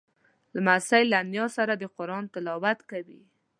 [0.55, 3.21] لمسی له نیا سره د قرآن تلاوت کوي.